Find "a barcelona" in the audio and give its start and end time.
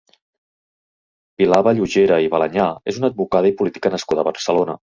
4.27-4.81